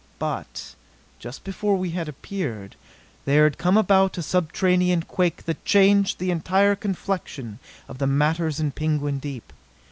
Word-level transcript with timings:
But 0.17 0.73
just 1.19 1.43
before 1.43 1.75
we 1.77 1.91
had 1.91 2.09
appeared, 2.09 2.75
there 3.25 3.43
had 3.43 3.59
come 3.59 3.77
about 3.77 4.17
a 4.17 4.23
subterranean 4.23 5.03
quake 5.03 5.43
that 5.45 5.63
changed 5.63 6.17
the 6.17 6.31
entire 6.31 6.75
complexion 6.75 7.59
of 7.87 8.01
matters 8.01 8.59
in 8.59 8.71
Penguin 8.71 9.19
Deep. 9.19 9.53